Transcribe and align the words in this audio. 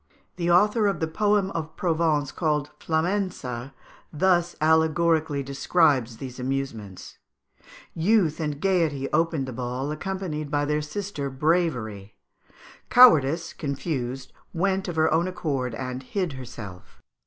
The 0.35 0.49
author 0.49 0.87
of 0.87 0.99
the 0.99 1.05
poem 1.07 1.51
of 1.51 1.75
Provence, 1.75 2.31
called 2.31 2.71
"Flamença," 2.79 3.71
thus 4.11 4.55
allegorically 4.59 5.43
describes 5.43 6.17
these 6.17 6.39
amusements: 6.39 7.19
"Youth 7.93 8.39
and 8.39 8.59
Gaiety 8.59 9.07
opened 9.13 9.45
the 9.47 9.53
ball, 9.53 9.91
accompanied 9.91 10.49
by 10.49 10.65
their 10.65 10.81
sister 10.81 11.29
Bravery; 11.29 12.15
Cowardice, 12.89 13.53
confused, 13.53 14.33
went 14.55 14.87
of 14.87 14.95
her 14.95 15.13
own 15.13 15.27
accord 15.27 15.75
and 15.75 16.01
hid 16.01 16.33
herself." 16.33 16.99